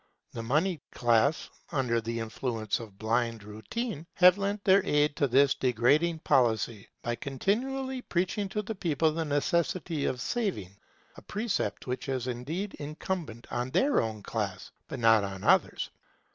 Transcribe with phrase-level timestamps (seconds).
[0.31, 5.53] The monied classes, under the influence of blind routine, have lent their aid to this
[5.53, 10.75] degrading policy, by continually preaching to the people the necessity of saving;
[11.17, 15.91] a precept which is indeed incumbent on their own class, but not on others.